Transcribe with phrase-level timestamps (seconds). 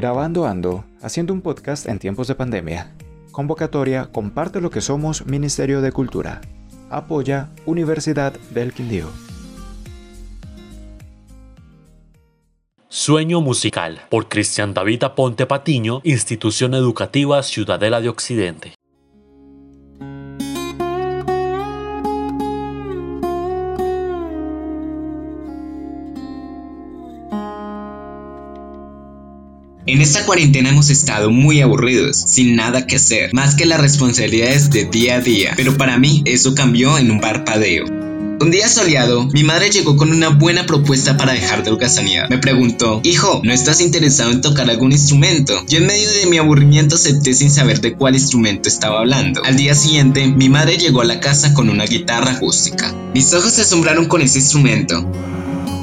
[0.00, 2.94] Grabando Ando, haciendo un podcast en tiempos de pandemia.
[3.32, 6.40] Convocatoria Comparte lo que somos Ministerio de Cultura.
[6.88, 9.08] Apoya Universidad del Quindío.
[12.88, 18.79] Sueño musical por Cristian David Aponte Patiño, Institución Educativa Ciudadela de Occidente.
[29.86, 34.68] En esta cuarentena hemos estado muy aburridos, sin nada que hacer, más que las responsabilidades
[34.68, 37.86] de día a día, pero para mí eso cambió en un parpadeo.
[37.86, 42.28] Un día soleado, mi madre llegó con una buena propuesta para dejar de holgazanear.
[42.28, 45.64] Me preguntó, hijo, ¿no estás interesado en tocar algún instrumento?
[45.66, 49.42] Yo en medio de mi aburrimiento acepté sin saber de cuál instrumento estaba hablando.
[49.44, 52.94] Al día siguiente, mi madre llegó a la casa con una guitarra acústica.
[53.14, 55.10] Mis ojos se asombraron con ese instrumento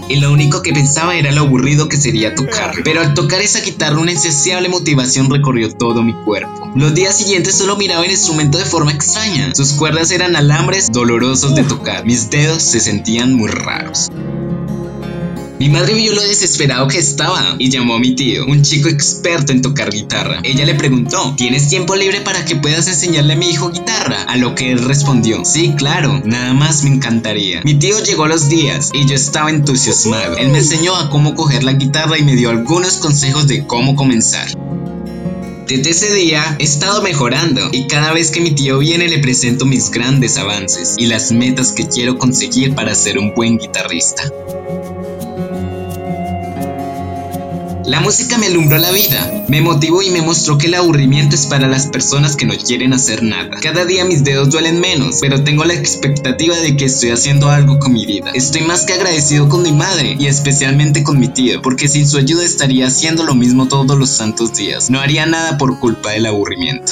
[0.09, 2.71] y lo único que pensaba era lo aburrido que sería tocar.
[2.83, 6.71] Pero al tocar esa guitarra una insaciable motivación recorrió todo mi cuerpo.
[6.75, 9.53] Los días siguientes solo miraba el instrumento de forma extraña.
[9.55, 12.05] Sus cuerdas eran alambres dolorosos de tocar.
[12.05, 14.09] Mis dedos se sentían muy raros.
[15.59, 19.51] Mi madre vio lo desesperado que estaba y llamó a mi tío, un chico experto
[19.51, 20.39] en tocar guitarra.
[20.43, 24.21] Ella le preguntó, ¿tienes tiempo libre para que puedas enseñarle a mi hijo guitarra?
[24.27, 27.61] A lo que él respondió, sí, claro, nada más me encantaría.
[27.63, 30.37] Mi tío llegó los días y yo estaba entusiasmado.
[30.37, 33.95] Él me enseñó a cómo coger la guitarra y me dio algunos consejos de cómo
[33.95, 34.47] comenzar.
[35.67, 39.65] Desde ese día he estado mejorando y cada vez que mi tío viene le presento
[39.65, 44.31] mis grandes avances y las metas que quiero conseguir para ser un buen guitarrista.
[47.87, 51.45] La música me alumbró la vida, me motivó y me mostró que el aburrimiento es
[51.45, 53.61] para las personas que no quieren hacer nada.
[53.61, 57.79] Cada día mis dedos duelen menos, pero tengo la expectativa de que estoy haciendo algo
[57.79, 58.31] con mi vida.
[58.33, 62.17] Estoy más que agradecido con mi madre y especialmente con mi tío, porque sin su
[62.17, 64.89] ayuda estaría haciendo lo mismo todos los santos días.
[64.89, 66.91] No haría nada por culpa del aburrimiento.